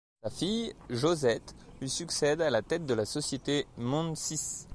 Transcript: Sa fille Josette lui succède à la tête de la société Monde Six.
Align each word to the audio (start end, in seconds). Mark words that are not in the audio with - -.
Sa 0.23 0.31
fille 0.31 0.73
Josette 0.89 1.53
lui 1.79 1.87
succède 1.87 2.41
à 2.41 2.49
la 2.49 2.63
tête 2.63 2.87
de 2.87 2.95
la 2.95 3.05
société 3.05 3.67
Monde 3.77 4.17
Six. 4.17 4.67